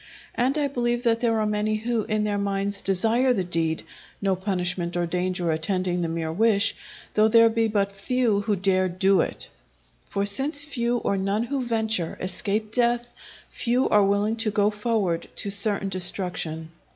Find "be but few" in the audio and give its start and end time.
7.49-8.39